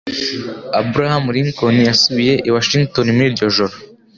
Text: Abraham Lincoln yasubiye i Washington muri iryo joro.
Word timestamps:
Abraham 0.81 1.23
Lincoln 1.35 1.75
yasubiye 1.89 2.33
i 2.47 2.49
Washington 2.55 3.05
muri 3.15 3.27
iryo 3.29 3.45
joro. 3.55 3.75